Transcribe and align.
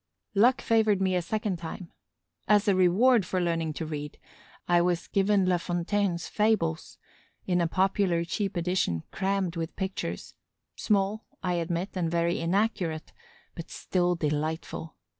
Luck 0.33 0.61
favored 0.63 0.99
me 0.99 1.13
a 1.13 1.21
second 1.21 1.57
time. 1.57 1.91
As 2.47 2.67
a 2.67 2.73
reward 2.73 3.23
for 3.23 3.39
learning 3.39 3.73
to 3.73 3.85
read, 3.85 4.17
I 4.67 4.81
was 4.81 5.05
given 5.07 5.45
La 5.45 5.57
Fontaine's 5.59 6.27
Fables, 6.27 6.97
in 7.45 7.61
a 7.61 7.67
popular, 7.67 8.25
cheap 8.25 8.57
edition, 8.57 9.03
crammed 9.11 9.55
with 9.55 9.75
pictures, 9.75 10.33
small, 10.75 11.27
I 11.43 11.53
admit, 11.53 11.89
and 11.93 12.09
very 12.09 12.39
inaccurate, 12.39 13.13
but 13.53 13.69
still 13.69 14.15
delightful. 14.15 14.95